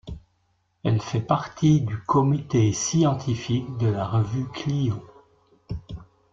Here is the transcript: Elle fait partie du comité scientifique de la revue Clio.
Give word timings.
Elle 0.83 0.99
fait 0.99 1.21
partie 1.21 1.81
du 1.81 1.95
comité 2.01 2.73
scientifique 2.73 3.77
de 3.77 3.85
la 3.85 4.03
revue 4.07 4.47
Clio. 4.49 4.99